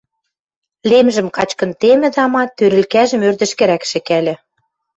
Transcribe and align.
Лемжӹм 0.89 1.27
качкын 1.35 1.71
темӹ, 1.81 2.09
тама, 2.15 2.43
тарелкӓжӹм 2.57 3.21
ӧрдӹжкӹрӓк 3.27 3.83
шӹкӓльӹ. 3.91 4.35